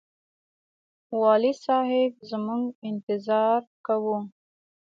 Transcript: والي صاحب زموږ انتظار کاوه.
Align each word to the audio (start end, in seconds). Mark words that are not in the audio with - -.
والي 1.19 1.53
صاحب 1.65 2.11
زموږ 2.29 2.63
انتظار 2.89 3.59
کاوه. 3.85 4.17